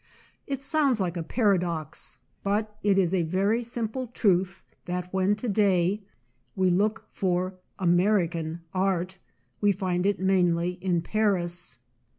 [0.47, 5.47] It sounds like a paradox, but it is a very simple truth, that when to
[5.47, 6.01] day
[6.55, 9.19] we look for "American art"
[9.61, 11.77] we find it mainly in Paris.